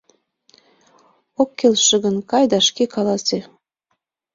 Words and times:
Ок 1.41 1.49
келше 1.59 1.95
гын, 2.03 2.15
кай 2.31 2.45
да 2.51 2.59
шке 2.67 2.83
каласе. 2.93 3.39